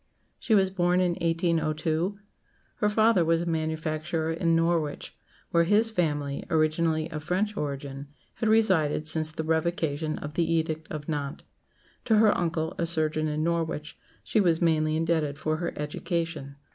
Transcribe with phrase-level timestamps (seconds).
[0.39, 2.17] She was born in 1802.
[2.77, 5.15] Her father was a manufacturer in Norwich,
[5.51, 10.91] where his family, originally of French origin, had resided since the Revocation of the Edict
[10.91, 11.45] of Nantes.
[12.05, 16.55] To her uncle, a surgeon in Norwich, she was mainly indebted for her education.